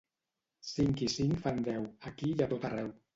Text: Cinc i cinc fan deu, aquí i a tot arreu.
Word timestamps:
Cinc 0.69 1.03
i 1.07 1.09
cinc 1.15 1.37
fan 1.43 1.61
deu, 1.67 1.83
aquí 2.13 2.31
i 2.31 2.41
a 2.47 2.49
tot 2.55 2.67
arreu. 2.71 2.89